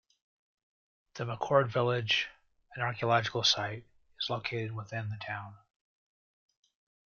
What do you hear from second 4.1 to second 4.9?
is located